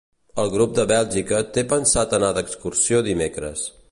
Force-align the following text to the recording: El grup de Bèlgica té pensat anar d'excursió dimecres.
El 0.43 0.47
grup 0.53 0.71
de 0.79 0.85
Bèlgica 0.91 1.41
té 1.59 1.65
pensat 1.75 2.17
anar 2.19 2.33
d'excursió 2.39 3.05
dimecres. 3.13 3.67